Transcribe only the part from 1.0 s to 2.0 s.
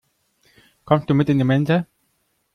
du mit in die Mensa?